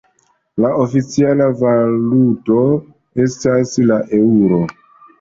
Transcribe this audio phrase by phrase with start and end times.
[0.63, 2.59] La oficiala valuto
[3.29, 4.69] estas la Eŭro.